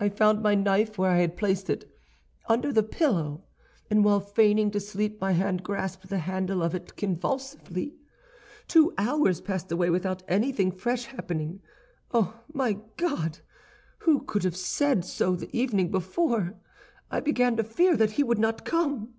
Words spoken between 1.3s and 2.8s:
placed it, under